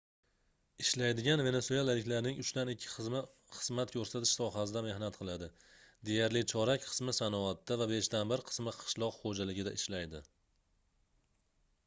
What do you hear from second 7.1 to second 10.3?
sanoatda va beshdan bir qismi qishloq xoʻjaligida ishlaydi